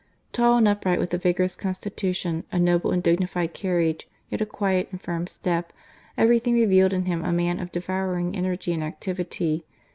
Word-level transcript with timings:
Tall 0.33 0.57
and 0.57 0.67
upright, 0.67 0.97
with 0.97 1.13
a 1.13 1.19
vigorous 1.19 1.55
constitution, 1.55 2.43
a 2.51 2.57
noble 2.57 2.89
and 2.89 3.03
dignified 3.03 3.53
carriage, 3.53 4.07
yet 4.31 4.41
a 4.41 4.47
quiet 4.47 4.87
and 4.89 4.99
firm 4.99 5.27
step, 5.27 5.71
every 6.17 6.39
thing 6.39 6.55
revealed 6.55 6.91
in 6.91 7.05
him 7.05 7.23
a 7.23 7.31
man 7.31 7.59
of 7.59 7.71
devouring 7.71 8.35
energy 8.35 8.73
and 8.73 8.83
activity. 8.83 9.63